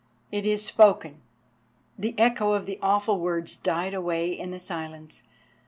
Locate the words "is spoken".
0.47-1.17